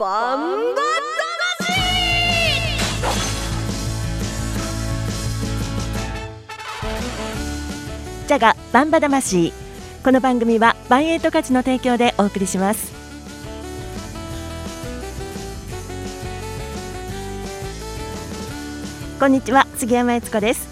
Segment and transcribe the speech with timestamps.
[0.00, 0.80] バンバ
[8.26, 9.52] ジャガバンバ魂。
[10.02, 12.90] この番組はバンエイト価値の提供でお送りします。
[19.18, 20.66] こんにちは杉山悦子です。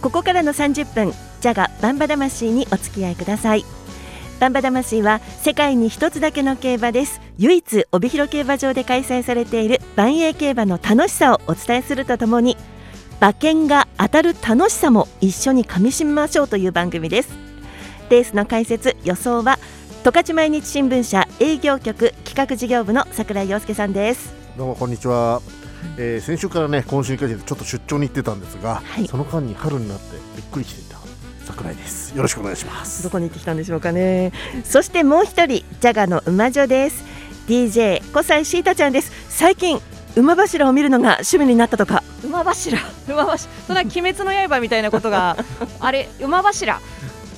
[0.00, 3.64] ここからの30分ジャガバンバ魂にお付き合いください。
[4.38, 7.27] バンバ魂は世界に一つだけの競馬です。
[7.40, 12.56] 唯一帯広競馬場で開催されている万栄競馬の楽しさをお伝えするとともに
[13.20, 17.30] 馬券が当たる楽しさも一緒にかみしめましょうという番組です。
[18.10, 19.60] レースの解説予想は
[20.02, 24.34] 十勝毎日新聞社営業局企画事業部の櫻井陽介さんです。
[24.56, 25.40] どうもこんにちは、
[25.96, 29.06] えー、先週からね今週にかけてちょっと出張に行ってたんですが、はい。
[29.06, 30.98] その間に春になってびっくりしていた
[31.44, 32.16] 桜井です。
[32.16, 33.04] よろしくお願いします。
[33.04, 34.32] どこに行ってきたんでしょうかね。
[34.64, 37.17] そしてもう一人ジャガの馬女です
[37.48, 39.10] DJ 小西シータちゃんです。
[39.30, 39.80] 最近
[40.16, 42.02] 馬柱を見るのが趣味になったとか。
[42.22, 42.78] 馬柱？
[43.08, 43.50] 馬柱？
[43.66, 45.36] そんな鬼滅の刃みたいなことが
[45.80, 46.08] あれ？
[46.20, 46.78] 馬柱？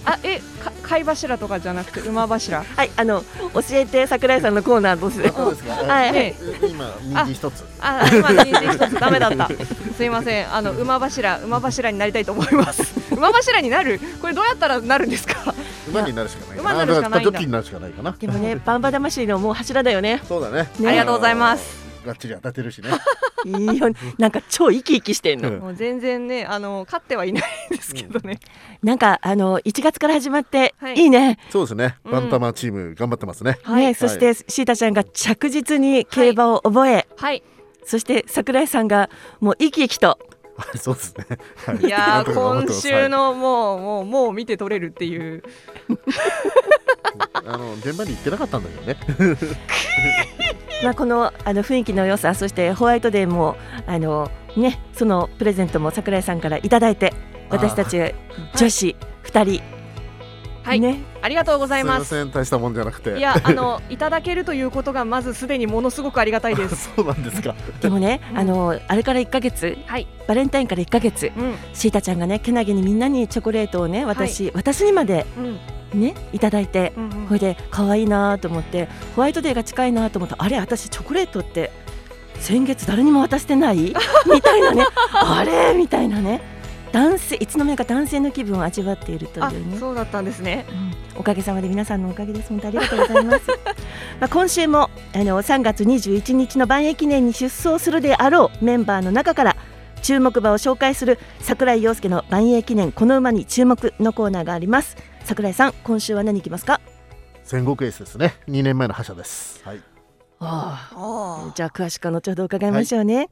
[0.04, 2.64] あえか貝柱とかじゃなくて馬柱？
[2.64, 3.22] はいあの
[3.54, 6.12] 教えて桜井さんのコーナーどうしてどうですか、 はい。
[6.12, 6.34] ね。
[6.68, 7.64] 今右一つ。
[7.80, 8.94] あ今の人参一つ。
[8.98, 9.48] ダメだった。
[9.96, 10.52] すいません。
[10.52, 14.00] あの馬柱馬柱になりたいと思います馬柱になる？
[14.20, 15.54] これどうやったらなるんですか？
[15.88, 20.20] 馬になるしかないか馬になるしかないジョッキーになるしかないかなでもねバンバ魂のもう柱だよね。
[20.26, 20.68] そうだね。
[20.78, 20.88] ね。
[20.88, 21.80] ありがとうございます。
[22.04, 22.88] がっちり当たってるしね。
[23.44, 23.90] いいよ。
[24.18, 25.58] なんか超生き生きしてんの、うん。
[25.60, 28.40] もう全然ねあの勝ってはいないんですけどね、
[28.82, 30.94] なんかあの1月から始まって、はい。
[30.94, 31.38] い、いね。
[31.50, 31.96] そうですね。
[32.04, 32.12] うん。
[32.12, 33.86] バンタマチーム頑張ってますね、はい。
[33.86, 37.42] ねそしてシータちゃんが着実に競馬を覚え、はい。
[37.84, 40.18] そして桜井さんがもう生き生きと
[40.60, 41.26] はいそうですね、
[41.66, 41.76] はい。
[41.78, 45.42] いやー なんとか頑張って今週のもうもうもう見て取れるっていう。
[45.88, 45.94] は
[47.42, 48.96] いあの現場に行ってなかったんだけどね。
[50.84, 57.12] まあ、このあの雰囲気の良さそしてホワイトデーもあの、ね、そのプレゼントも桜井さんからいただいて
[57.50, 58.14] 私たち
[58.56, 59.62] 女子2人、
[60.62, 63.18] はい、ね、ありがとうござすいまいますせん大したもんじゃなくて。
[63.18, 66.90] いやあの いただけるということがまずすでにものすごくありがたいです。
[66.96, 67.54] そうなんですか。
[67.80, 68.38] でもね、うん。
[68.38, 70.06] あのあれから1ヶ月はい。
[70.26, 71.54] バレンタインから1ヶ月うん。
[71.72, 75.26] シータちゃんがねけなげにみんなにチョコレートをね私,、私にまで
[75.94, 76.00] うん。
[76.00, 77.10] ねいただいてうんうん。
[77.26, 81.70] これで可愛いなと思ってホワイトデーが近いなと思ったあれ私チョコレートって
[82.38, 83.94] 先月誰にも渡してない？
[84.32, 84.86] みたいなね。
[85.12, 85.74] あれ？
[85.74, 86.40] みたいなね
[86.92, 89.78] 男性いつの間にか男性の気分を味わっているとあいうね。
[89.78, 90.66] そうだったんですね。
[90.70, 91.20] うん。
[91.20, 92.48] おかげさまで皆さんのおかげです。
[92.48, 93.46] 本当ありがとうございます。
[94.20, 99.56] まあ今週もあの3月21日の万栄記念に出走するであろうメンバーの中から
[100.02, 104.96] 注目馬を紹介する桜井陽介の万栄記念この馬に注目のコーナーがあります。
[105.24, 106.80] 桜井さん今週は何いきますか？
[107.44, 108.34] 戦国エースですね。
[108.48, 109.60] 2年前の覇者です。
[109.64, 109.89] はい
[110.42, 113.28] あああじゃあ詳しくは後ほど伺いましょうね、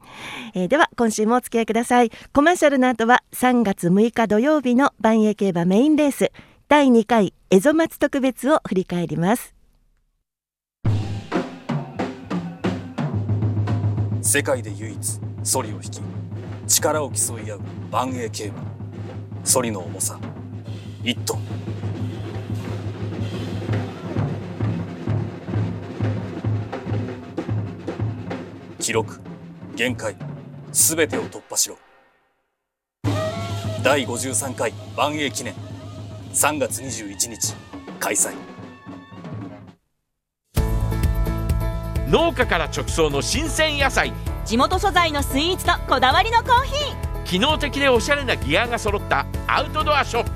[0.53, 2.11] えーでは今週もお付き合いください。
[2.33, 6.31] コマーシャルの後は3月6日土曜日の万栄競馬メインレース。
[6.67, 9.55] 第2回蝦夷松特別を振り返ります。
[14.21, 16.01] 世界で唯一ソリを引き
[16.67, 17.61] 力を競い合う
[17.91, 18.63] 万栄競馬。
[19.43, 20.19] ソリの重さ
[21.01, 21.39] 1トン
[28.89, 29.19] 記録。
[29.75, 30.15] 限界。
[30.71, 31.77] すべてを突破しろ。
[33.83, 35.53] 第53回万栄記念。
[36.33, 37.53] 3月21日
[37.99, 38.33] 開催。
[42.09, 44.11] 農家から直送の新鮮野菜。
[44.43, 46.95] 地元素材のスイーツとこだわりのコーヒ
[47.25, 50.31] 機能的でおしゃれなギアが揃ったアウトドアショップ。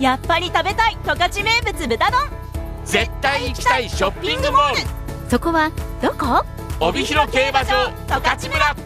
[0.00, 2.20] ーやっぱり食べたい十勝名物豚丼。
[2.84, 5.30] 絶対行きたいショッピングモール。
[5.30, 5.70] そこは
[6.02, 6.44] どこ？
[6.80, 8.76] 帯広競馬場十勝村。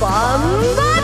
[0.00, 0.94] バンバ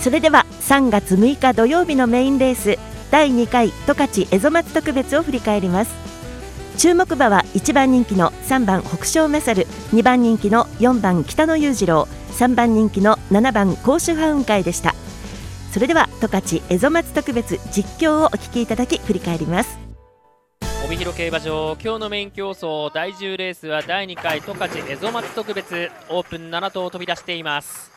[0.00, 2.78] それでは3月6日土曜日のメインレース
[3.10, 5.94] 第2回十勝蝦夷松特別を振り返ります。
[6.76, 14.93] 注目馬は1番人気の3番北勝メサル2番人気の4番北野裕次郎3番人気の7番甲州ハウン会でした。
[15.74, 19.76] それでは十勝蝦夷松特別実況をお聞きいただき振り返ります。
[20.86, 27.90] 帯広競馬場今日のメイン競争第10レースは第2回十勝蝦夷松特別オープン7頭飛び出しています。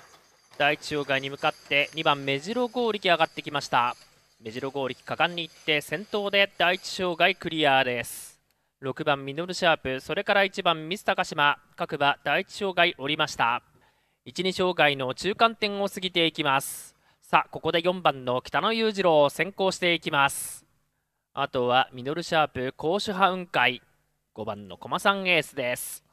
[0.57, 3.95] 第一障害に向かって2番目白剛力上がってきました。
[4.43, 8.39] 目白剛力果敢に行って先頭で第一障害クリアです。
[8.81, 13.61] 6番ミノルシャープそれから1番ミス高島各馬第一障害降りました。
[14.25, 16.96] 12障害の中間点を過ぎていきます。
[17.29, 20.65] さあここで4番の北野裕次郎を先行していきます。
[21.33, 23.81] あとはミノルシャープ高手派雲海。
[24.33, 26.05] 5番の駒さんエースです。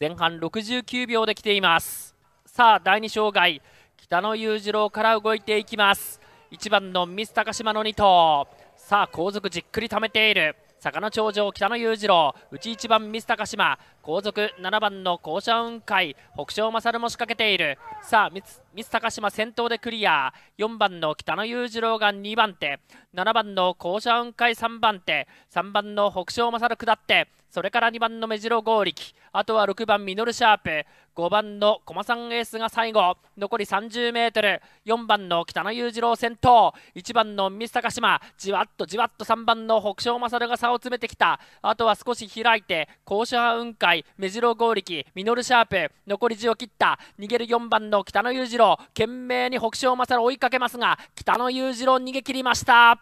[0.00, 2.16] 前半69秒で来ています。
[2.46, 3.60] さあ第2障害
[3.98, 6.18] 北野裕次郎から動いていきます。
[6.50, 8.48] 1番のミス高島の2頭。
[8.74, 10.56] さあ後続じっくり溜めている。
[10.84, 17.78] 坂の頂上北野裕次郎内1番ミス高島後続7番の校舎雲海北勝勝も仕掛けている。
[18.02, 20.34] さあミス高島先頭でクリア。
[20.58, 22.80] 4番の北野裕次郎が2番手。
[23.14, 25.26] 7番の校舎雲海3番手。
[25.54, 29.14] 3番の北勝勝下ってそれから2番の目白剛力。
[29.36, 30.86] あとは6番ミノルシャープ
[31.16, 41.40] 5番の駒さんエースが最後残り 30m4 番の北野裕次郎先頭1番のミス高島じわっとじわっと3番の北勝勝が差を詰めてきた。
[41.62, 47.00] あとは少し開いて校舎雲海目白剛力ミノルシャープ残り10を切った。
[47.18, 53.00] 逃げる4番の北野裕次郎懸命に北勝勝追いかけますが北野裕次郎逃げ切りました。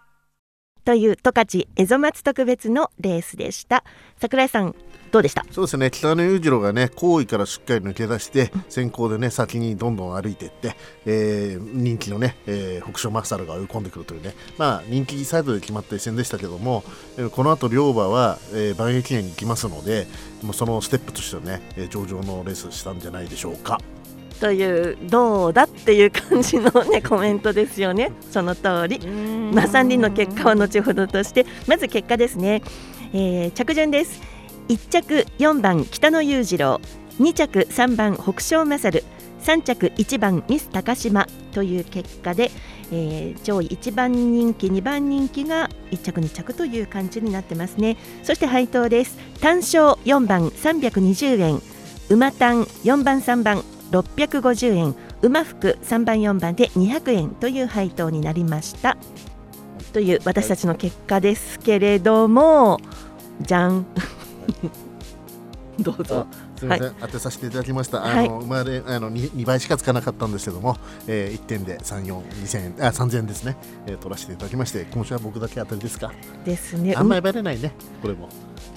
[0.86, 3.84] という十勝エゾマツ特別のレースでした。
[4.16, 4.74] 桜井さん
[5.12, 5.44] どうでした？
[5.52, 5.90] そうですね。
[5.90, 10.74] 北野裕次郎がね後位からしっかり抜け出して先行でね先にどんどん歩いていって、
[11.06, 14.34] えー人気のね、えー北勝マッサルが追い込んでくるというね。
[14.58, 16.82] まあ人気サイドで決まった一戦でしたけども、
[17.18, 20.06] えーこの後両馬は、えー、万栄記念に行きますので
[20.42, 23.78] もうそのステップとしてはね、えー上々のレースしたんじゃないでしょうか。
[24.40, 28.12] というどうだっていう感じのね コメントですよね。
[28.30, 28.98] その通り。
[29.52, 32.62] まあ3人の結果は後ほどとしてまず結果ですね、
[33.12, 34.20] えー着順です
[34.72, 36.80] 1着4番北野裕次郎
[37.20, 39.04] 2着3番北勝勝
[39.42, 42.50] 3着1番ミス高島という結果で、
[42.90, 47.98] えー上位1番人気2番人気が1着2着という感じになってますね。
[48.22, 49.18] そして配当です。
[49.42, 51.60] 単勝4番320円
[52.08, 58.96] 馬単4番3番650円馬服3番4番で200円という配当になりました。
[59.92, 62.80] という私たちの結果ですけれども
[63.42, 63.84] じゃん。
[65.80, 68.00] どうぞすみません、当てさせていただきました。
[68.00, 70.76] はいあの、生まれ、あの、二二倍しかつかなかったんですけども。
[71.06, 73.56] えー、一点で三四二千円、あ、三千円ですね。
[73.86, 76.12] えー、取らせていただきまして、今週は僕だけ当たりですか？
[76.44, 77.72] ですねあんまりバレないね、
[78.02, 78.28] これも。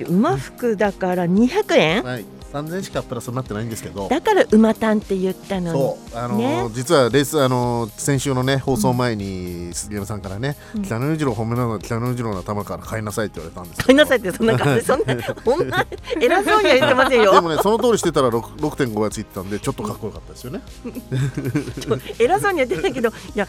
[0.07, 4.07] 馬服だから200円はい、三千円しかプラスになってないんですけど。
[4.07, 5.79] だから馬単って言ったのに。
[5.79, 6.69] そう、あのーね。
[6.73, 10.83] 実はレース、あのー先週のね、放送前に、杉山さんからね、うん。
[10.83, 13.83] 北野裕次郎褒めなの、北野裕次郎の頭から買いなさいって言われたんです。
[13.85, 14.85] 買いなさいってそんな感じ。
[14.85, 15.05] そんな
[15.43, 15.85] そんな
[16.21, 17.33] 偉そうには言ってませんよ。
[17.33, 20.61] でもね、その通りしてたら、六、六点五がついてたんで、ちょっとかっこよかったですよね。
[22.19, 23.47] 偉そうには言ってないけどいや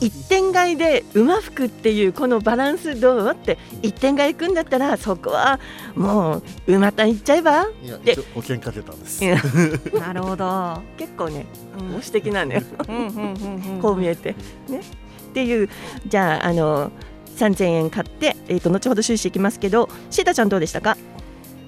[0.00, 5.58] 一点買いで馬服っていうこのバランスどうって一点買い行くんだったらそこは
[5.94, 7.66] もう馬単行っちゃえば。
[7.82, 9.22] いや、で一応保険かけたんです。
[9.98, 10.82] なるほど。
[10.98, 11.46] 結構ね
[11.78, 11.86] うん。
[11.88, 13.80] 保守的なんだようんうんうんうん。
[13.80, 14.34] こう見えて。
[14.68, 14.80] ね。
[14.80, 15.68] っていう
[16.06, 16.92] じゃああの
[17.36, 20.96] 3000円買って、えー、と後ほど収支いきますけどシータちゃんどうでしたか？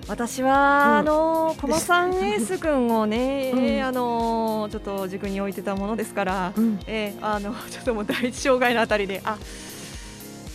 [0.09, 0.53] 私は、うん。
[0.99, 3.85] あの駒さんエース君をね、うん。
[3.85, 6.79] あのちょっと軸に置いてたものですから、うん。
[6.87, 9.37] えーあのちょっともう第一障害のあたりであ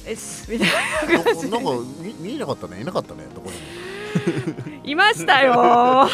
[0.06, 0.16] え
[0.50, 0.70] みたい
[1.18, 1.70] な感じなんか
[2.00, 2.82] 見見えなかったね。
[2.82, 3.56] いなかったねどこに。
[3.56, 3.62] も
[4.84, 6.08] いましたよ。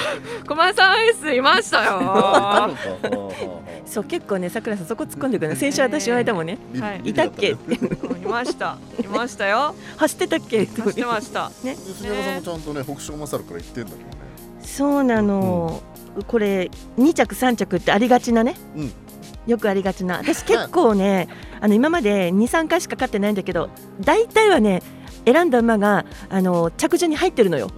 [0.47, 2.75] 駒さんエースいましたよ。
[3.85, 7.01] そう結構ね桜井さんそこ突っ込んでくるね先週私言われたもんねはい。
[7.05, 7.53] いたっけ？
[7.53, 7.77] ってい
[8.25, 8.77] ました。
[9.01, 9.73] いましたよ。
[9.95, 10.65] 走ってたっけ？
[10.65, 11.51] 走ってました。
[11.63, 14.15] で杉山さんもちゃんとね北勝勝から言ってんだけどね。
[14.61, 15.81] そうなの、
[16.27, 18.91] これ2着3着ってありがちなね、うん。
[19.47, 20.17] よくありがちな。
[20.17, 21.29] 私結構ね
[21.61, 23.69] あの今まで23回しか勝ってないんだけど
[24.01, 24.83] 大体はね
[25.27, 27.69] 選んだ馬があの着順に入ってるのよ、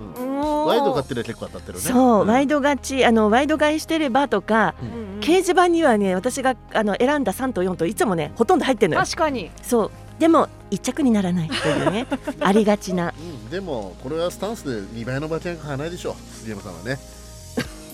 [0.68, 1.84] ワイド買ってるは結構当たってるね。
[1.84, 2.28] そう、ん。
[2.28, 4.76] ワイド勝ちあのワイド買いしてればとか、
[5.22, 9.04] 掲示板にはね私があの選んだ3と4といつもねほとんど入ってるのよ。
[9.04, 9.50] 確かに。
[9.64, 9.92] そう。
[10.20, 12.06] でも1着にならないというね
[12.40, 13.14] ありがちな。
[13.18, 13.50] うん。
[13.50, 17.00] でもこれはスタンスで2倍の馬券買わないでしょ杉山さんはね。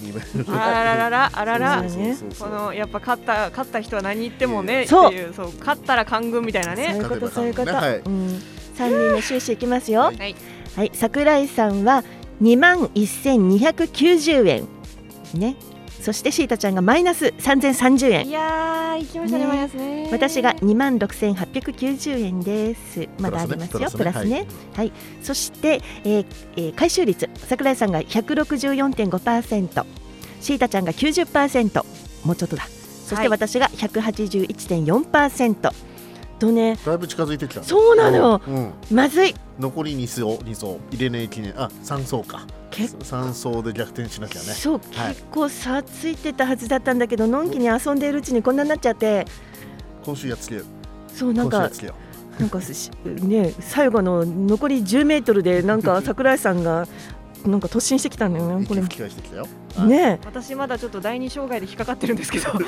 [0.01, 1.83] 2倍のあららららあらら。
[1.83, 2.15] そうだね。
[2.15, 5.07] そうそうこのやっぱ勝った勝った人は何言ってもねそう。
[5.07, 7.97] っていうそう勝ったら官軍みたいなそういねうことそういうこと、はい。
[7.99, 8.41] うん、
[8.77, 10.01] 3人の収支いきますよ。
[10.01, 10.35] はい。
[10.75, 12.03] はい、桜井さんは
[12.41, 14.67] 2万1290円。
[15.33, 15.55] ね。
[16.01, 18.27] そしてシータちゃんがマイナス3030円。
[18.27, 19.49] いやー行きましたねね。
[19.49, 20.09] マイナスね。
[20.11, 23.07] 私が2万6890円です。
[23.19, 23.89] まだありますよ。
[23.89, 24.45] プラスね。
[24.75, 24.91] はい、
[25.23, 26.25] そして、えー
[26.57, 27.29] えー回収率。
[27.37, 29.85] 桜井さんが164.5%
[30.41, 31.83] シータちゃんが90%
[32.23, 32.67] もうちょっとだ。
[33.05, 35.71] そして私が181.4%
[36.39, 37.65] とねだいぶ近づいてきたね。
[37.65, 38.41] そうなの。
[38.47, 39.35] うんまずい。
[39.59, 41.53] 残り2層2層入れねえ記念。
[41.59, 42.45] あ3層か。
[42.71, 44.47] 結3層で逆転しなきゃね。
[44.47, 45.15] そう、はい。
[45.15, 49.25] 結構差ついてたはずだったんだけどのんきに遊んでいるうちにこんなになっちゃって。
[50.03, 50.65] 今週やっつけよう。
[51.15, 51.95] そうなんか今週やっつけよ
[52.37, 56.85] なんかしね最後の残り10メートルでなんか桜井さんが
[57.45, 58.81] なんか突進してきたんだよねこれ。
[58.81, 59.47] 息吹き返してきたよ。
[59.85, 60.19] ね。
[60.25, 62.51] 私まだちょっと第二障害で引っかかってるんですけど。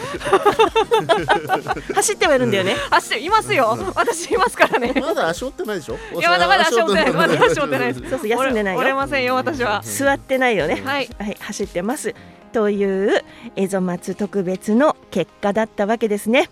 [1.95, 2.75] 走ってはいるんだよね。
[2.89, 3.77] 走っていますよ。
[3.95, 4.93] 私いますからね。
[4.99, 5.97] まだ足折ってないでしょ？
[6.19, 7.13] いやまだまだ足折ってない。
[7.13, 8.09] まだ足折ってないです。
[8.09, 8.79] そうそう休んでないよ。
[8.79, 9.81] 折れませんよ私は。
[9.83, 10.81] 座ってないよね。
[10.85, 11.09] はい。
[11.17, 12.13] はい、走ってます。
[12.53, 12.85] とい
[13.17, 13.23] う
[13.55, 16.49] エゾマツ特別の結果だったわけですね。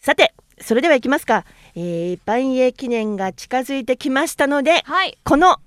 [0.00, 1.44] さてそれでは行きますか、
[1.74, 5.18] えー、万栄記念が近づいてきましたのではい。
[5.24, 5.58] この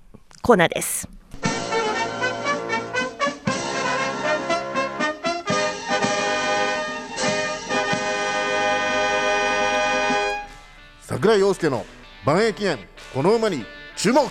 [0.44, 1.10] コーナーです
[11.08, 11.86] 桜井陽介の
[12.26, 12.78] 万栄記念
[13.14, 13.64] この馬に
[13.96, 14.30] 注目。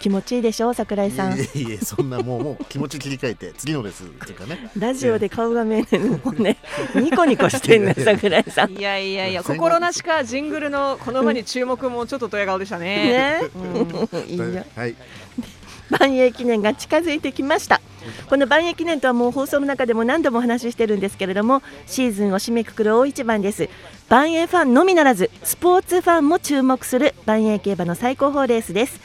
[0.00, 1.38] 気持ちいいでしょう桜井さん。
[1.38, 4.02] いえいえそんなもうもう気持ち切り替えて 次のです。
[4.02, 4.68] っていうかね。
[4.76, 6.56] ラジオで顔が見えないのもうね
[6.96, 8.72] ニコニコしてんね桜井さん。
[8.72, 13.40] いやいやいや心なしかジングルのこの馬に注目もちょっとドヤ顔でしたね。
[13.40, 13.40] ね。
[13.54, 14.28] うん。
[14.28, 14.66] いいよ。
[14.74, 14.96] はい。
[15.88, 17.80] 万栄記念が近づいてきました
[18.28, 23.68] この万栄記念とはもう放送の中でも何度もお話ししてるんですけれどもシーズンを締めくくる大一番です。
[24.08, 29.00] 万栄ファンのみならずスポーツファンも注目する万栄競馬の最高峰レースです、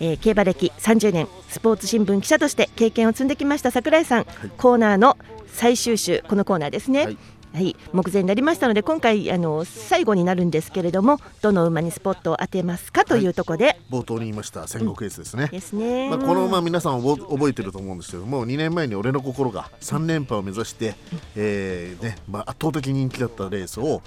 [0.00, 7.18] えー競馬歴30年スポーツ新聞記者として経験を積んできました桜井さん、コーナーの最終週このコーナーですね、はい
[7.54, 20.94] はい、目前になりましたので今回あの最後になるんですけれどもどの馬にスポットを当てますかというところで、冒頭に言いました戦国エースですね、ですね、まあ、この馬皆さん覚覚えてると思うんですけども2年前に俺の心が3連覇を目指して、
[21.36, 24.02] えーねまあ、圧倒的人気だったレースを、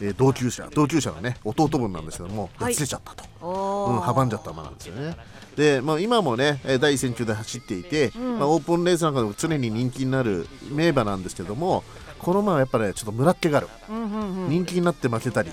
[0.00, 2.72] えー同級者同級者のね弟分なんですけども、はい。
[2.72, 3.90] やつれちゃったと、おー。
[3.92, 5.16] うん、阻んじゃった馬なんですよね。
[5.56, 11.84] で、まあ、今もねえー第一線級で走っていて、まあ、オープンレースなんかでも常に人気になる名馬なんですけども
[12.24, 14.48] この馬はやっぱねちょっと村っ気がある、うんうんうん。
[14.48, 15.50] 人気になって負けたり、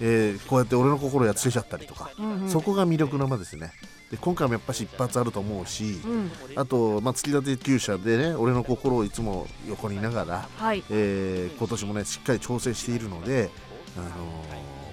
[0.00, 2.48] えーこうやって俺の心やつれちゃったりとか、うんうん。
[2.48, 3.72] そこが魅力の馬ですね。
[4.10, 6.30] で今回もやっぱし一発あると思うし、うん。
[6.54, 10.84] あと、まあ、突き立て厩舎でね俺の心をいつも横にいながら、はい。
[10.90, 13.50] えー今年もねしっかり調整しているので、
[13.96, 14.08] あの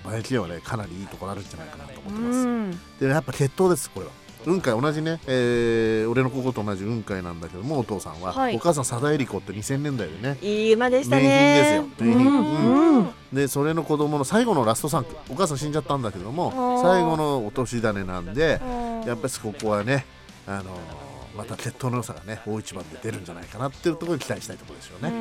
[0.03, 2.38] ー、馬力はねかなりいいところあるんじゃないかなと思ってます。
[2.39, 2.71] うん。
[3.00, 4.12] でやっぱ決闘ですこれは
[4.50, 8.56] 雲海同じね、えー俺の心と同じ雲海なんだけどもお父さんは、はい。
[8.56, 11.24] お母さん佐田恵理子って2000年代でねいい馬でしたね。
[11.24, 13.10] 名品ですよ名品うんうん。
[13.34, 19.08] でそれの子供の最後のラスト3区お母さん死んじゃったんだけども最後の落とし種なんでうん。
[19.08, 20.06] やっぱりここはね、
[20.48, 20.65] あのー
[21.38, 25.12] また決闘の良さがね大一番で出るんじゃないかなっていうところに期待したいところですよね。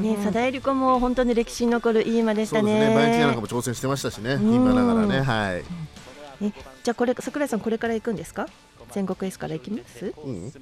[0.00, 2.72] ね、佐田恵理子も本当に歴史に残るいい馬でしたね。
[2.72, 4.52] そうですね、バイキンなんかも挑戦してましたしね、ん。
[4.54, 5.62] 今ながらね、はい。
[6.40, 6.52] え
[6.82, 8.48] じゃあこれ桜井さんこれから行くんですか？
[8.90, 10.12] 戦国エースから行きます？
[10.24, 10.52] うん、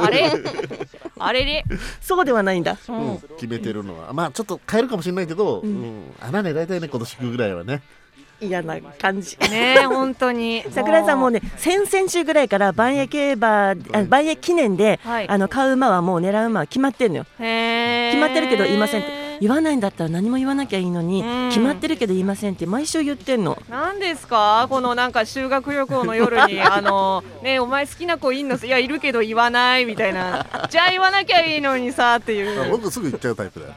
[0.00, 0.30] あれ？
[1.18, 1.64] あれれ
[2.00, 2.76] そうではないんだ。
[2.88, 3.12] ううん。
[3.14, 7.82] ん、決めてるのは、まあちょっと変えるかもしれないけど、うん、穴狙いたいね、今年ぐらいはね。
[8.40, 9.36] 嫌な感じ。
[9.38, 10.64] ねえ本当に。
[10.70, 13.74] 桜井さんもうね先々週ぐらいから万栄競馬あ
[14.08, 15.28] 万栄記念で、はい。
[15.28, 17.26] あの買う馬はもう狙う馬は決まってんのよ。
[17.38, 21.48] へ決まってるけど言いませんって言わないんだったら何も言わなきゃいいのに、うん。
[21.48, 23.60] 決まってるけど言いませんって毎週言ってんの。
[23.68, 24.66] なんですか？
[24.70, 28.56] このなんか修学旅行の夜に あのねお前好きな子いんの？
[28.56, 30.46] いやいるけど言わないみたいな。
[30.70, 33.72] じゃあ言わなきゃいいのにさっていあう僕すぐ行っちゃうタイプだよ。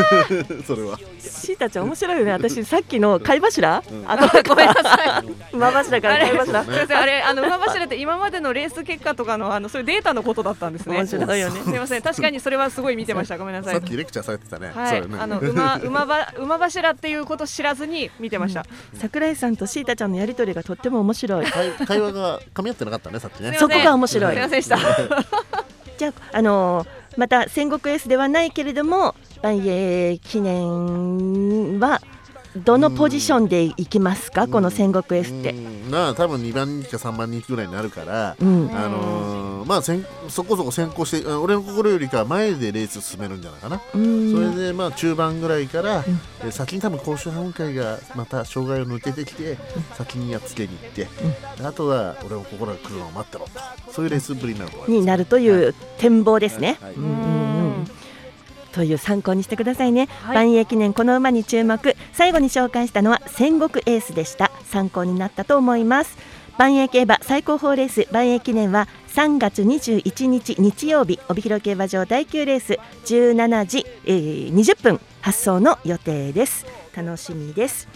[0.66, 0.98] それは。
[1.18, 2.32] シータちゃん面白いよね。
[2.32, 5.54] 私さっきの貝柱、あの ごめんなさい。
[5.54, 6.64] 馬柱からあれ貝柱？
[6.64, 6.96] すみません。
[6.98, 10.96] あれあの馬柱って今までのレース結果とかのあのそういうデータのことだったんですね。
[10.96, 11.60] 面白いよね。
[11.62, 12.02] すみません。
[12.02, 13.36] 確かにそれはすごい見てました。
[13.36, 13.74] ごめんなさい。
[13.74, 14.72] さっきレクチャーされてたね。
[14.74, 18.64] はい、そうよねあの馬 馬ば馬柱っていうこと知らずに見てました。
[18.94, 21.46] 桜井さんとシータちゃんのやりとりがとっても面白い。
[21.46, 23.56] 会会話が噛み合ってなかったね、さっきね。
[23.58, 24.78] そこが面白いすみませんでした。
[25.96, 32.00] じゃあ、あのーまた戦国エースではないけれども万栄記念は
[32.56, 35.50] どのポジションで行きますか、この戦国エースって。
[35.50, 35.90] うん。
[35.90, 38.70] なあ多分2番人気か3番人気ぐらいになるから、うん。
[38.72, 44.32] あのーまあ先そこそこ先行してあ俺の心よりかは前でレース進めるんじゃないかな、うん。
[44.32, 46.04] それでまあ中盤ぐらいから、
[46.44, 49.56] え先に多分甲州半会がまた障害を抜けてきて、
[49.96, 51.08] 先にやっつけに行って、
[51.64, 53.92] あとは俺の心が来るのを待ってろと。
[53.92, 56.78] そういうレースぶりになるになるという展望ですね。
[56.80, 56.94] はい。
[56.94, 57.63] うんうんうん
[58.74, 60.34] という参考にしてくださいね、はい。
[60.34, 61.96] 万栄記念この馬に注目。
[62.12, 64.50] 最後に紹介したのは戦国エースでした。
[64.64, 66.18] 参考になったと思います。
[66.58, 68.08] 万栄競馬最高峰レース。
[68.12, 71.20] 万栄記念は3月21日日曜日。
[71.28, 72.78] 帯広競馬場第9レース。
[73.04, 76.66] 17時、えー20分発送の予定です。
[76.96, 77.88] 楽しみです。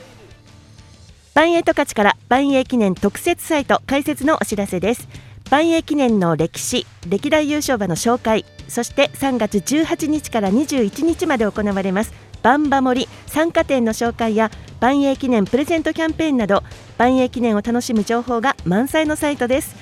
[1.35, 5.09] 万栄十勝から万栄記念特設サイト開設のお知らせです。
[5.51, 12.13] 万栄記念の歴史歴代優勝馬の紹介そして3月18日から21日まで行われます。
[12.43, 16.63] バンバ森参加店の紹介や万栄記念プレゼントキャンペーンなど
[16.97, 19.75] 万栄記念を楽しむ情報が満載のサイトです。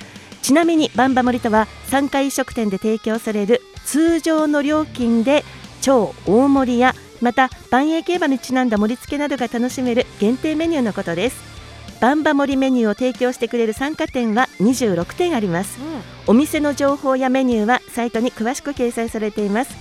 [0.42, 5.44] ちなみにバンバ森とは3回飲食店で提供される通常の料金で
[5.82, 11.55] 超大盛りやまた万栄競馬にちなんだ盛り付けなどが楽しめる限定メニューのことです。
[12.00, 15.78] バンバ盛りメニューを提供してくれる参加店は26店あります、
[16.26, 19.74] お店の情報やメニューはサイトに詳しく掲載されています。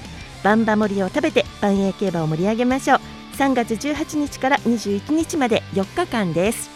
[0.43, 2.99] バンバ盛りを食べて万栄競馬を盛り上げましょう。
[3.37, 6.69] 3月18日から21日まで4日間です。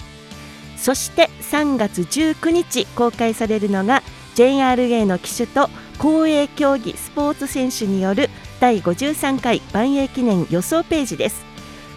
[0.76, 4.04] そして3月19日公開されるのが
[4.36, 8.30] JRA の騎手と公営競技スポーツ選手による
[8.60, 11.49] 第53回万栄記念予想ページです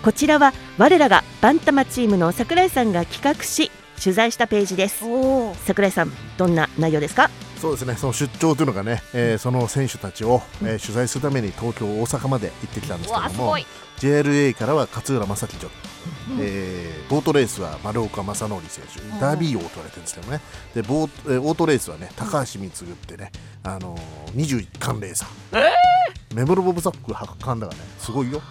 [0.03, 3.71] こちらは我らがバンタマチームの桜井さんが企画し
[4.03, 5.05] 取材したページです。
[5.65, 7.31] 桜井さんどんな内容ですか？
[7.61, 7.95] そうですね。
[7.95, 13.57] その出張というのがね、えーその選手たちを、えー取材するために東京大阪まで行ってきたんですけども
[14.01, 20.41] JLA からは勝浦正樹ジョッキー、えーボートレースは丸岡正則選手ダービー王と言われてるんですけどね。
[20.75, 22.71] でボート、えーオートレースはね高橋光っ
[23.07, 23.31] てね、
[23.63, 25.71] あのー、21冠レーサー、
[26.35, 28.43] メモロボブサック発冠だからねすごいよ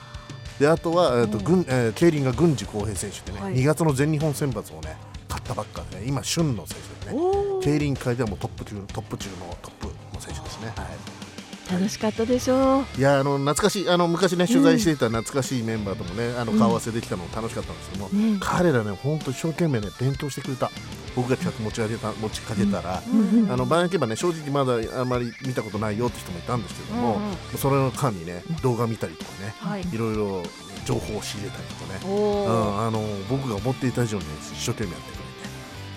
[0.62, 3.56] であとは、えーと軍えー競輪が郡司浩平選手でね、はい。
[3.56, 4.96] 2月の全日本選抜をね
[5.28, 7.22] 勝ったばっかでね今旬の選手ですね
[7.64, 10.68] 競輪界ではもうトップ中トップ中のトップの選手ですね。
[10.76, 11.31] はい
[11.72, 12.86] 楽しかったでしょう。
[12.98, 20.70] いやあの懐かしいあの昔ね取材していた懐かしいメンバーともね、あの顔合わせできたのも楽しかったんですけども、ね彼らね本当一生懸命ね勉強してくれた。
[21.14, 23.44] 僕が企画持ち上げた持ちかけたら、うん。
[23.44, 27.36] うんあの番焼けばね正直まだあまり見たことないよって人もいたんですけども、うんうん。
[27.58, 29.82] それの間にね動画見たりとかね、はい。
[29.82, 30.44] いろいろ
[30.86, 35.16] 情報を仕入れたりとかね、うん、あの僕が思っていた以上に、ね、一生懸命やってく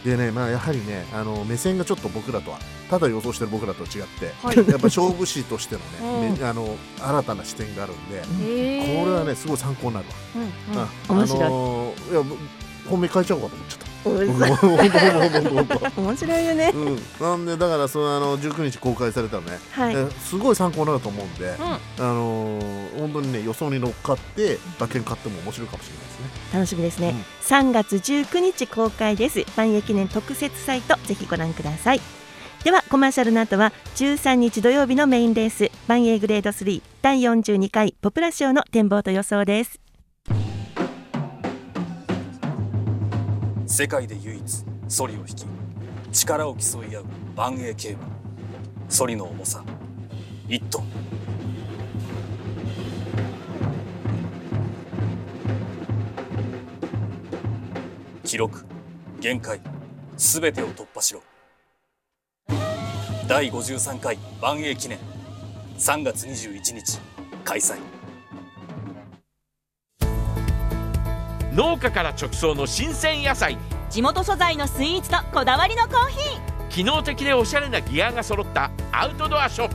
[0.04, 0.16] れて。
[0.16, 2.58] でね、まあ、やはりねあの目線がちょっと僕らとは
[2.90, 4.56] ただ予想してる僕らと違って、はい。
[4.56, 5.86] やっぱ勝負師としてのね、
[6.30, 6.38] うん。
[6.38, 8.20] めあの新たな視点があるんで、
[9.02, 10.42] これはねすごい参考になるわ、うん
[10.74, 10.82] うん。
[11.18, 11.44] うん面白い。
[11.44, 12.36] あのーいやぼ
[12.88, 14.26] 本命変えちゃおうかと思っちゃった面
[16.16, 16.46] 白い。
[16.46, 16.70] よね。
[16.74, 19.94] うん、なんでだからそのあの19日公開されたのね、はい。
[19.96, 26.26] えすごい参考になると思うんで、あのー本当にね予想に乗っかって馬券買っても面白いかもしれないですね。
[26.52, 27.24] 楽しみですね、うん。
[27.70, 29.46] 3月19日公開です。
[29.56, 32.02] 万栄記念特設サイトぜひご覧ください
[32.64, 39.78] ではコマーシャルの後は13日土曜日のメインレース万栄グレード3第42回ポプラ賞の展望と予想です。
[43.66, 45.44] 世界で唯一ソリを引き
[46.10, 47.04] 力を競い合う
[47.36, 48.08] 万栄競馬。
[48.88, 49.62] ソリの重さ
[50.48, 50.84] 1トン。
[58.24, 58.64] 記録
[59.20, 59.60] 限界。
[60.16, 61.20] すべてを突破しろ。
[63.26, 64.98] 第53回万栄記念。
[65.78, 67.00] 3月21日
[67.42, 67.78] 開催。
[71.54, 73.56] 農家から直送の新鮮野菜。
[73.88, 76.16] 地元素材のスイーツとこだわりのコーヒ
[76.68, 79.74] 機能的でおしゃれなギアが揃ったアウトドアショップ。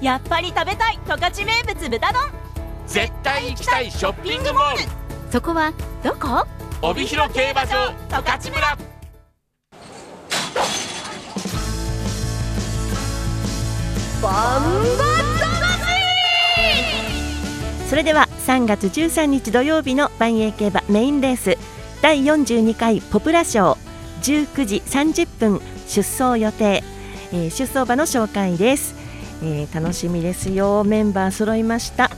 [0.00, 2.22] ーやっぱり食べたい十勝名物豚丼。
[2.86, 4.82] 絶対行きたいショッピングモール。
[5.32, 5.72] そこは
[6.04, 6.46] どこ？
[6.82, 8.78] 帯広競馬場十勝村
[17.88, 21.56] それでは3月13日土曜日の万栄競馬メインレース
[22.02, 23.78] 第42回ポプラ賞
[24.22, 26.82] 19時30分出走予定、
[27.32, 28.94] えー出走馬の紹介です、
[29.42, 30.84] えー楽しみですよ。
[30.84, 32.10] メンバー揃いました。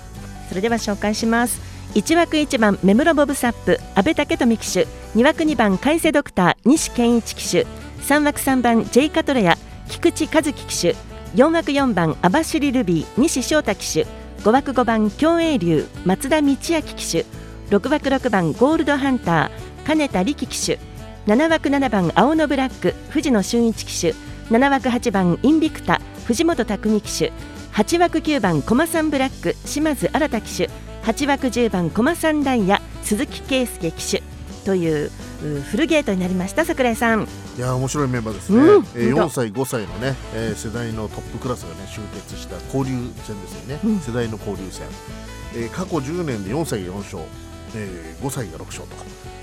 [0.48, 1.60] それでは紹介します。
[1.94, 4.86] 1枠1番目室ボブサップ阿部武富騎手。
[5.14, 7.66] 2枠2番海瀬ドクター西健一騎手。
[8.02, 11.07] 3枠3番ジェイカトレア菊池和樹騎手。
[11.34, 14.06] 4枠4番網走ルビー西翔太騎手。
[14.44, 17.26] 5枠5番共栄流松田道明騎手。
[17.70, 20.78] 6枠6番ゴールドハンター金田力騎手。
[21.26, 24.14] 7枠7番青のブラック藤野俊一騎手。
[24.50, 27.32] 7枠8番インビクタ藤本匠騎手。
[27.74, 30.70] 8枠9番駒三ブラック島津新騎手。
[31.04, 34.22] 8枠10番駒三ダイヤ鈴木圭介騎手。
[34.64, 35.10] という
[35.42, 37.28] うフルゲートになりました桜井さん。
[37.58, 39.26] いやー面白いメンバーですね、うんえー本当。
[39.26, 43.98] 4歳5歳のね、えー世代のトップクラスがね集結した交流戦ですよね、うん。
[43.98, 44.86] 世代の交流戦、
[45.56, 47.24] えー過去10年で4歳が4勝、
[47.74, 48.94] えー5歳が6勝と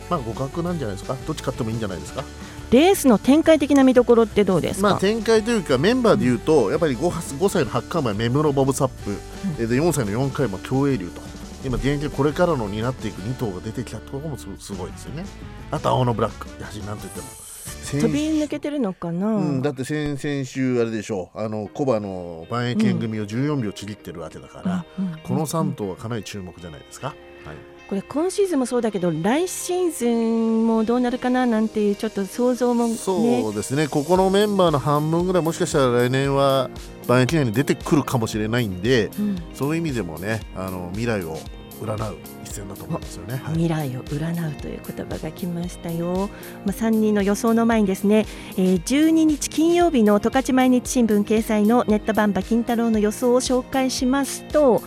[0.09, 1.17] まあ互角なんじゃないですか。
[1.27, 2.23] どっち勝ってもいいんじゃないですか。
[2.71, 9.17] レースの展開的な見どころってどうですか、まあ展開というかメンバーでいうとやっぱり 5, 5歳の8回前目室ボブサップ、
[9.59, 11.21] えーで4歳の4回も競泳流と。
[11.65, 15.25] 今現役これからの担っていく2頭が出てきたところもすすごいですよね。
[15.71, 16.47] あと青のブラック。
[16.61, 17.25] やはりなんといっても。
[17.27, 17.44] 先
[17.91, 21.39] 飛び抜けてるのかな、うん、だって先々週あれでしょう。
[21.39, 25.05] あのコバの万栄県組を14秒ちぎってるわけだから、うん。
[25.05, 27.15] うんこの3頭はかなり注目じゃないですか、
[27.89, 32.95] これ今シーズンもそうだけど来シーズンもどうなるかななんていうちょっと想像もね。
[32.95, 36.69] そうですね、ここのメンバーの半分ぐらい、もしかしたら来年は
[37.07, 39.41] 万円記念に出てくるかもしれないんで、うん。
[39.53, 41.37] そういう意味でもね、あの未来を
[41.81, 43.35] 占う一戦だと思いますよね。
[43.35, 46.29] はい未来を占うという言葉が来ましたよ、
[46.65, 48.25] まあ、3人の予想の前にですね、
[48.57, 54.81] えー12日金曜日の十勝毎日新聞掲載のネットバンバ金太郎の予想を紹介しますと、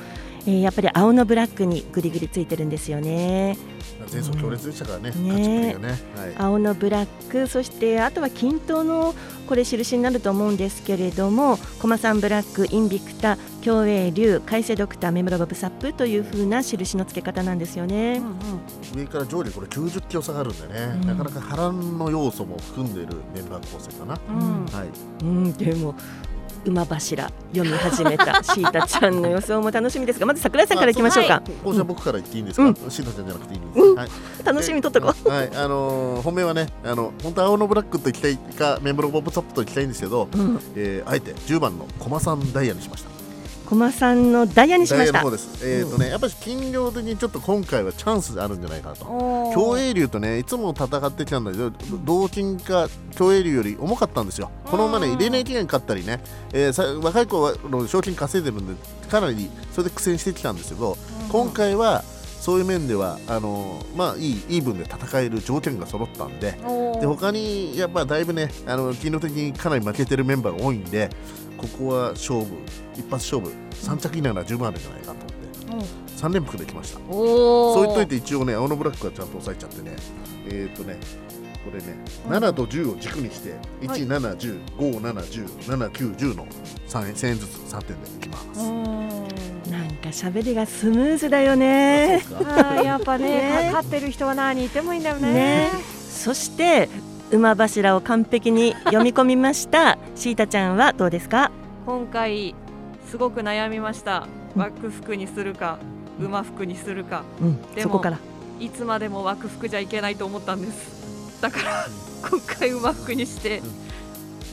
[0.47, 3.57] えーやっぱり青のブラックにぐりぐりついてるんですよね
[4.11, 5.89] 前走強烈でしたからね、ねね。
[6.17, 9.15] はい青のブラックそしてあとは均等の
[9.47, 18.23] これ印になると思うんですけれども駒さんブラックインビクタ競泳竜海星ドクターメムロバブサップという風な印の付け方なんですよね。
[18.95, 24.19] 上から上下これ90キロ差があるんでね、うんなかなか波乱の要素も含んでいるメンバー構成かな。
[24.29, 24.89] うんはい、
[25.23, 25.95] うん、でも
[26.71, 32.75] 馬柱読み始めた シータちゃんの予想も楽しみですがまず桜井さんからいきましょうか、今週は僕から言っていいんですか、うん。
[32.75, 33.97] シータちゃんじゃなくていいんです、うん。
[33.97, 34.09] はい、
[34.45, 35.29] 楽しみにとっとこう。
[35.29, 43.18] はい、あのー本命はね、あの本当は青のブラックと行きたいか、メンバーボブサップと行きたいんですけど、うん、えーあえて10番の駒さんダイヤにしました。
[43.69, 45.23] 駒さんのダイヤにしました。
[45.63, 49.05] えっ、とね、やっぱり金量的にちょっと今回はチャンスあるんじゃないかなと。
[49.55, 51.71] 競泳竜とねいつも戦ってきたんだけど
[52.03, 54.51] 同金か競泳竜より重かったんですよ。
[54.65, 56.23] この馬ねうん例年期限勝ったりね、
[56.55, 58.75] えーさ若い子はの賞金稼いでるんで
[59.11, 60.97] かなりそれで苦戦してきたんですけど
[61.31, 62.05] 今回は
[62.41, 66.53] そういう面ではあのーまあいいイーブンで戦える条件が揃ったんで
[67.01, 71.11] で他にやっぱだいぶねあの機能的にかなり負けてるメンバーが多いんで
[71.57, 72.47] ここは勝負
[72.95, 75.39] 一発勝負3着以内なら十分あるんじゃないかと思って
[76.19, 76.99] 3連複できました。
[77.09, 79.97] そう言っといて一応ね、青のブラックはちゃんと押さえちゃってね、
[80.47, 80.99] えっ、ー、とね、
[81.65, 81.97] これね、
[82.29, 84.01] 7と10を軸にして、1、はい。
[84.03, 86.47] 7、10、5、7、10、7、9、10の
[86.89, 88.61] 3円1000円ずつ3点でいきます。
[90.11, 92.21] か喋りがスムーズだよね。
[92.29, 92.63] そうですか。
[92.65, 93.71] はいやっぱねね。
[93.71, 95.33] か勝ってる人は何言ってもいいんだよね。
[95.33, 95.71] ね。
[96.11, 96.89] そして
[97.31, 99.99] 馬柱を完璧に読み込みました。
[100.17, 101.51] シータちゃんはどうですか？
[101.87, 102.55] 今回
[103.11, 104.27] すごく悩みました。
[104.55, 104.63] うん。
[104.63, 105.79] 枠服にするか
[106.21, 107.23] 馬服にするか。
[107.41, 108.19] うん、でもそこから。
[108.61, 111.41] いつまでも枠服じゃいけないと思ったんです。
[111.41, 111.87] だから
[112.29, 113.63] 今回馬服にして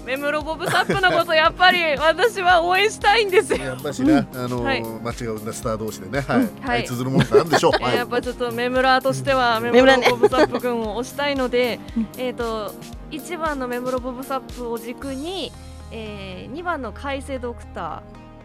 [0.05, 3.57] メムロボブサップのことやっぱり 私は応援したいんですよ。
[3.63, 4.81] やっぱしね、あのーはい。
[4.83, 6.49] 間違うスター同士でね、はい、はい。
[6.61, 7.95] はい、綴るものがあるんでしょう。
[7.95, 12.71] やっぱちょっとメムラーとしてはメムメムラねロボブサップ君を推したいのでうん、えっと
[13.11, 15.51] 1番のメムロボブサップを軸に、
[15.91, 18.01] えー、2番の海星ドクター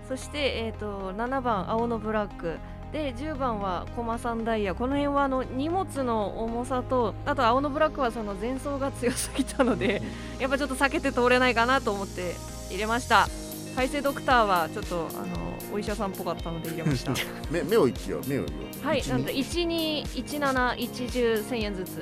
[0.09, 2.57] そして、えー、と7番青のブラック
[2.93, 10.03] で10番はコマサンダイヤこの辺はあの荷物の重さとあと青のブラックはその前走が強すぎたので
[10.41, 12.35] やっぱちょっと避けて通れないかなと思って
[12.69, 13.29] 入れました
[13.77, 17.13] 海星ドクターはちょっとあのお医者さんっぽかったので入れました
[17.51, 18.69] 目目を言ってよ、目を言うよ。
[18.83, 21.97] はい、一なんと一二一七一十千円ずつ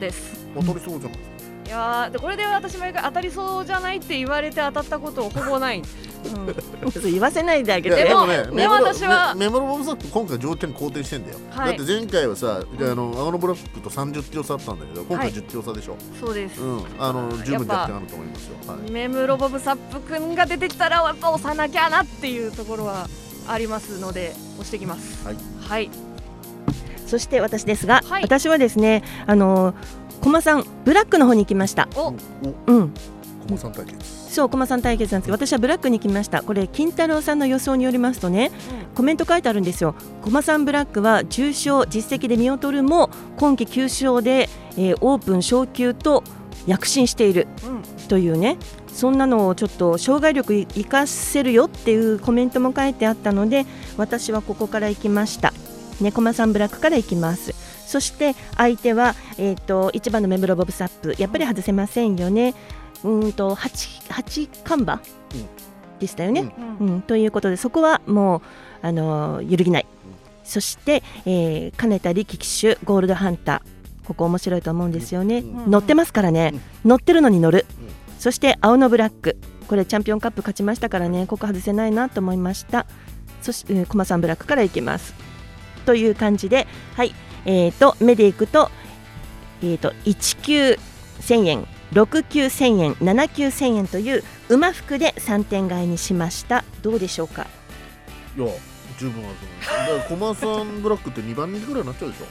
[0.00, 0.46] です。
[0.54, 1.18] 当たりそうじゃない。
[1.66, 5.82] いやーでこれで私毎回当たりそうじゃないって言われて当たったことほぼない。
[6.24, 8.04] うん、言わせないであげて。
[8.04, 11.76] でもね、でメモロ私はメメモロボブサップ今回条件肯定してんだよ、はい。
[11.76, 16.62] だって前回はさ、あの青のブラックと30キロ差あったんだけど今回はい10キロ差でしょ、そうです。
[16.62, 16.84] うん。
[16.98, 18.56] あの十分逆転あると思いますよ。
[18.66, 18.90] はい。
[18.90, 23.08] メムロボブサップくんが出てきたらやっぱ押さなきゃなっていうところは
[23.46, 25.26] ありますので押してきます。
[25.26, 25.36] はい。
[25.60, 25.90] はい。
[27.06, 28.22] そして私ですが、はい。
[28.22, 29.74] 私はですね、あの
[30.22, 31.88] 駒さんブラックの方に行きました。
[31.96, 32.14] お、
[32.66, 32.94] うん、
[33.44, 34.34] コモさん対決。
[34.34, 36.42] そう駒さん対決なんですけど、私はブラックに行きました。
[36.42, 38.50] これ金太郎さんの予想によりますとね、
[38.94, 39.94] コメント書いてあるんですよ。
[40.22, 46.24] 駒さんブラックは重賞実績で見劣るも今季9勝で、えーオープン昇級と
[46.66, 47.46] 躍進している。
[47.64, 48.56] うん、というね。
[48.94, 55.52] そんなのをちょっと障害力生かせるよっていうコメントも書いてあったので私はここから行きました。
[56.00, 57.52] ねコマさんブラックから行きます。
[57.86, 61.14] そして相手は、えー、と1番のメムロボブサップ。
[61.18, 62.50] やっぱり外せませんよね。
[62.50, 65.00] うーんと 8, 8カンバ
[65.98, 66.86] でしたよね、うん。
[66.88, 68.42] うん、ということでそこはもう、
[68.82, 69.86] あのー揺るぎない、
[70.44, 73.74] そして、えー金田力騎手ゴールドハンター。
[74.06, 75.70] ここ面白いと思うんですよね、うん。
[75.70, 76.52] 乗ってますからね、
[76.84, 77.64] 乗ってるのに乗る、
[78.18, 79.38] そして青のブラック。
[79.66, 81.26] これチャンピオンカップ勝ちましたからね。
[81.26, 82.86] ここ外せないなと思いました。
[83.40, 85.14] そしてえー駒さんブラックからいきます。
[85.86, 87.14] という感じではい。
[87.46, 88.70] えー、と目でいくと,、
[89.62, 90.78] えー、と1級
[91.20, 96.64] 1000円6級1000円7級1000円という馬服で3点買いにしました。
[96.82, 97.46] どうでしょうか？
[98.36, 98.48] いや
[98.98, 102.26] 十分あると思いますだからコマさんブラックって2番人気ぐらいになっちゃうでしょ。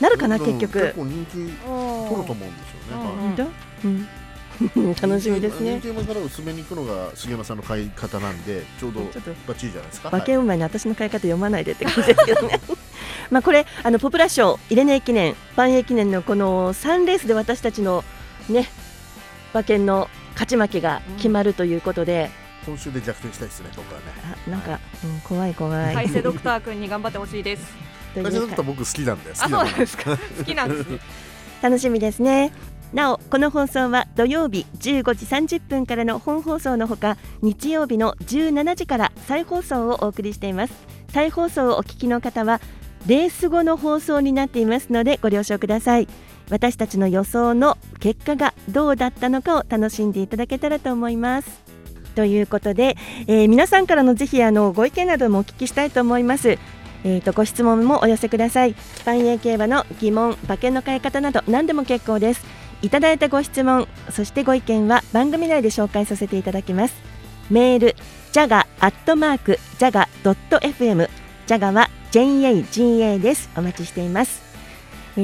[0.00, 0.80] なるかなうん結局。
[0.80, 2.48] 結構人気取ると思うんですよね、
[2.92, 3.48] うんはい
[3.84, 4.94] うん。
[5.00, 5.72] 楽しみですね。
[5.72, 9.00] 人気馬から薄めに行くのが杉山さんの買い方なんでちょうど
[9.46, 10.08] バッチリじゃないですか？
[10.10, 12.60] 馬券馬に私の買い方読まないでって感じですけどね。
[13.30, 18.04] まあこれあのポプラ賞イレネ記念万栄記念のこの3レースで私たちの
[18.48, 18.68] ね
[19.58, 22.30] 馬券の勝ち負けが決まるということで、
[22.64, 24.06] 今週で逆転したいですね僕はね。
[24.46, 25.94] あなんか、うん、怖い怖い。
[25.94, 27.74] 海星ドクター君に頑張ってほしいです。
[28.14, 30.16] という会社だったら僕好きなんであそうななんですか？
[30.16, 30.98] 好きなんですね。
[31.60, 32.52] 楽しみですね。
[32.92, 40.72] なおこの放送は土曜日15時30分からの本放送のほか日曜日の17時から再放送をお送りしています。
[41.12, 42.60] 再放送をお聞きの方は
[43.06, 46.08] レース後の放送になっていますのでご了承ください
[46.50, 51.50] 私たちの予想の結果がどうだったのかを楽しんでいただけたらと思います。
[52.14, 56.58] ということで、えー皆さんからのぜひあのご意見などもお聞きしたいと思います。
[57.04, 58.74] えー、とご質問もお寄せください。
[59.04, 62.44] 万栄競馬の疑問馬券の買い方など何でも結構です。
[62.82, 66.94] いただいたご質問そしてご意見は番組内で紹介させていただきます。
[67.50, 67.96] メール
[68.32, 71.08] ジャガアットマークジャガドット FM
[71.46, 73.48] ジャガは JAGA です。
[73.56, 74.42] お待ちしています、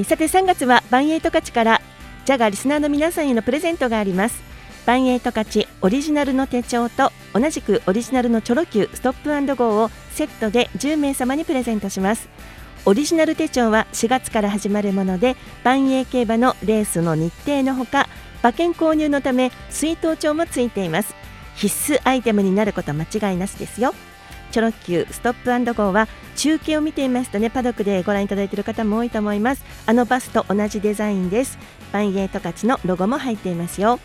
[0.02, 1.80] さて3月は万栄十勝から
[2.24, 4.42] ジャガリスナーの皆さんへのプレゼントがあります。
[4.86, 12.28] 万栄十勝オリジナルの手帳と同じくオリジナルのチョロ Q ストップゴーをセットで10名様にプレゼントします。
[12.86, 18.08] オリジナル手帳は4月から始まるもので万栄競馬のレースの日程のほか
[18.42, 21.14] 馬券購入のため水筒帳もついています。
[21.54, 23.94] 必須アイテムになること間違いなしですよ。
[24.54, 29.64] チョロ Q ストップゴーは中継を見ていますとねパドックでご覧いただいている方も多いと思います。
[29.84, 31.58] あのバスと同じデザインです
[31.92, 33.98] 万栄十勝のロゴも入っていますよ。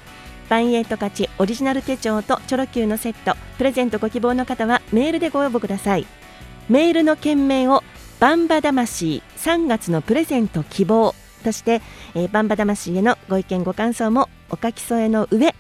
[0.49, 6.07] 万栄十勝オリジナル手帳とチョロ Q のセットプレゼントご希望の方はメールでご応募ください。
[6.67, 7.83] メールの件名を
[8.19, 11.83] バンバ魂3月のプレゼント希望として、
[12.15, 15.53] えーバンバ魂へのご意見ご感想もお書き添えの上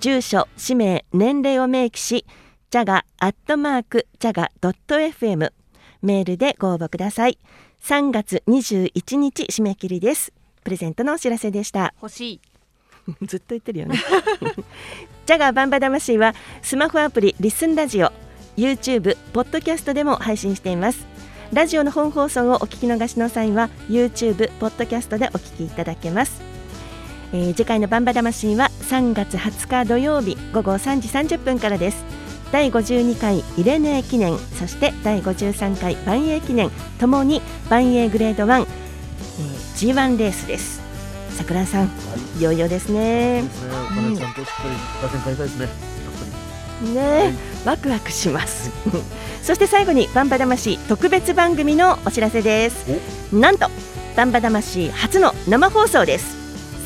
[0.00, 2.26] 住所氏名年齢を明記し
[2.76, 5.50] ジャガアットマークジャガドット FM
[6.02, 7.38] メールでご応募ください。
[7.82, 10.30] 3月21日締め切りです。
[10.62, 11.94] プレゼントのお知らせでした。
[12.02, 12.40] 欲しい。
[13.24, 13.96] ずっと言ってるよね。
[15.24, 18.12] ジャガーバンバ魂はスマホアプリリスンラジオ
[18.58, 21.06] YouTube ポッドキャストでも配信しています。
[21.54, 26.42] ラジオの本放送をお聞き逃しの際は YouTube ポッドキャストでお聞きいただけます、
[27.32, 32.15] えー次回のバンバ魂は3月20日土曜日午後3時30分からです
[32.52, 38.86] 第52回イレネー記念そして第53回万栄記念ともに万栄グレード1、えー
[39.76, 40.80] G1 レースです。
[41.36, 41.90] 桜井さん、
[42.38, 43.42] い、よいよですね。
[43.42, 43.74] そうですね。
[43.74, 44.36] お金ちゃんね
[45.02, 45.68] やっぱりね。
[46.96, 47.32] え
[47.66, 48.70] ワクワクします。
[49.42, 52.86] そして最後にバンバ魂特別番組のお知らせです。
[53.32, 53.68] なんと
[54.16, 56.36] バンバ魂初の生放送です。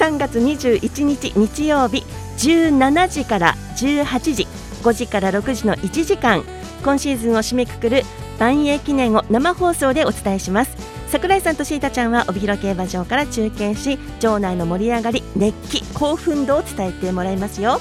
[0.01, 2.05] 3月21日日曜日
[2.38, 4.49] 17時から18時
[4.83, 6.45] 5時から6時の1時間。
[6.83, 8.03] 今シーズンを締めくくる
[8.38, 10.77] 万栄記念を生放送でお伝えします。
[11.09, 17.81] 桜井さんとシータちゃんは帯広競馬場から中継し場内の盛り上がり熱気興奮度を伝えてもらいますよ。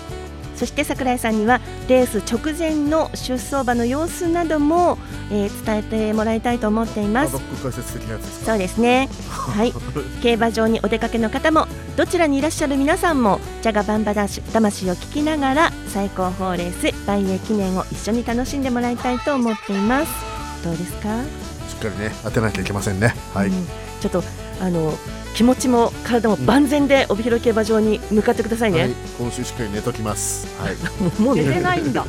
[0.59, 4.97] そして桜井さんにはレース直前の出走馬の様子なども、
[5.31, 7.37] えー伝えてもらいたいと思っています。
[8.43, 9.07] そうですね。
[9.29, 9.73] はい。
[10.21, 20.11] 競馬場にお出かけの方もどちらにいらっしゃる皆さんもジャガバンバダ魂を聞きながら最高峰レース万栄記念を一緒に楽しんでもらいたいと思っています。
[20.63, 21.23] どうですか、
[21.69, 23.15] しっかりね当てなきゃいけませんね。
[23.33, 23.67] はい、うん。
[24.01, 24.23] ちょっと
[24.59, 24.97] あの
[25.35, 30.47] 気持ちも体も万全で帯広競馬場に向かってくださいね、はい、今週しっかり寝ときます。
[30.61, 30.75] はい。
[31.21, 32.05] もう寝ねれないんだ。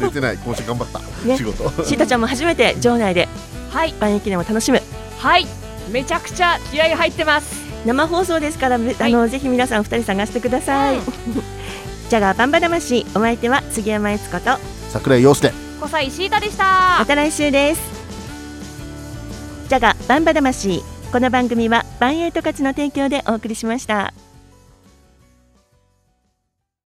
[0.00, 0.38] 寝てない。
[0.44, 1.36] 今週頑張った、ね。
[1.36, 1.84] 仕事。
[1.84, 3.28] シータちゃんも初めて場内で
[3.70, 3.94] はい。
[4.00, 4.82] 万栄記念を楽しむ。
[5.18, 5.46] はい。
[5.90, 7.66] めちゃくちゃ気合い入ってます。
[7.84, 11.02] 生放送ですから、めあのぜひ皆さんお二人探してください、うん。
[11.04, 14.58] ジャガーバンバ魂お相手は杉山悦子と
[14.90, 15.52] 桜井陽介。
[15.80, 16.96] 小西シータでした。
[16.98, 17.80] また来週です。
[19.68, 20.82] ジャガバンバ魂
[21.16, 24.12] この番組はバンエイト勝ちの提供でお送りしました。